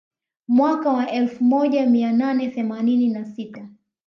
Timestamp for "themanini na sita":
2.49-3.69